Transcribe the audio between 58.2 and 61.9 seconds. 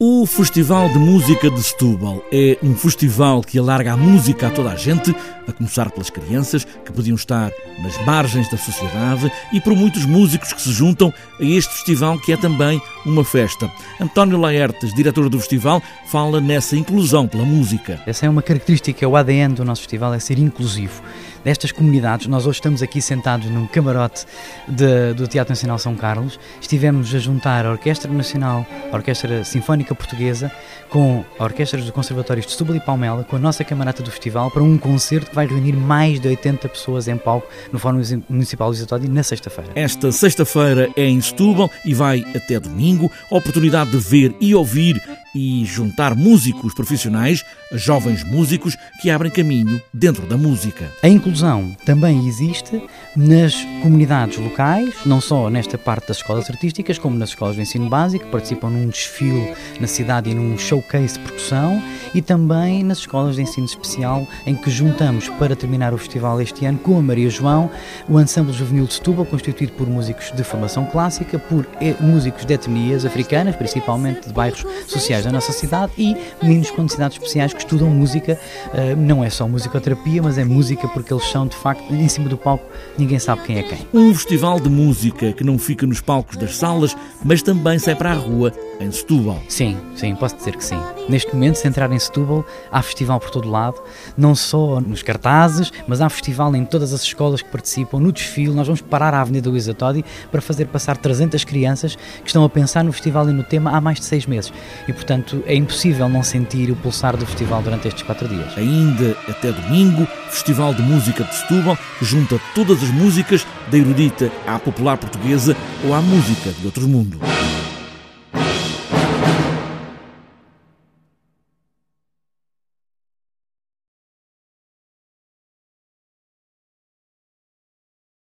que participam num desfile na cidade e num showcase de percussão,